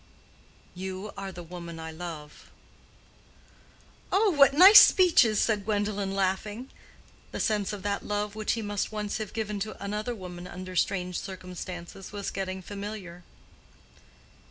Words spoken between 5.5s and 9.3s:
Gwendolen, laughing. The sense of that love which he must once